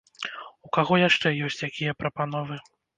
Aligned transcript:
У 0.69 0.71
каго 0.79 0.93
яшчэ 1.01 1.35
ёсць 1.51 1.61
якія 1.71 1.97
прапановы? 2.03 2.55